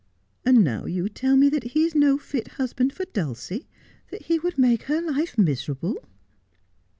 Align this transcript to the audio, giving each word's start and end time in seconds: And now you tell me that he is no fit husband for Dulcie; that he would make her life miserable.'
And 0.43 0.63
now 0.63 0.85
you 0.87 1.09
tell 1.09 1.37
me 1.37 1.47
that 1.49 1.63
he 1.77 1.83
is 1.83 1.93
no 1.93 2.17
fit 2.17 2.53
husband 2.57 2.91
for 2.91 3.05
Dulcie; 3.05 3.67
that 4.09 4.23
he 4.23 4.39
would 4.39 4.57
make 4.57 4.85
her 4.85 4.99
life 4.99 5.37
miserable.' 5.37 6.03